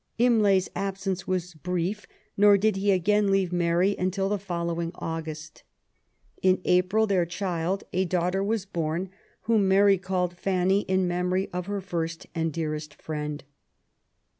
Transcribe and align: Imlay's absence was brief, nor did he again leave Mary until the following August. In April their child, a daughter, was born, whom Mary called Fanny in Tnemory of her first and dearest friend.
Imlay's 0.17 0.67
absence 0.75 1.27
was 1.27 1.53
brief, 1.53 2.07
nor 2.35 2.57
did 2.57 2.75
he 2.75 2.89
again 2.91 3.29
leave 3.29 3.53
Mary 3.53 3.95
until 3.99 4.29
the 4.29 4.39
following 4.39 4.91
August. 4.95 5.61
In 6.41 6.59
April 6.65 7.05
their 7.05 7.27
child, 7.27 7.83
a 7.93 8.03
daughter, 8.05 8.43
was 8.43 8.65
born, 8.65 9.11
whom 9.41 9.67
Mary 9.67 9.99
called 9.99 10.35
Fanny 10.35 10.81
in 10.87 11.07
Tnemory 11.07 11.51
of 11.53 11.67
her 11.67 11.81
first 11.81 12.25
and 12.33 12.51
dearest 12.51 12.95
friend. 12.99 13.43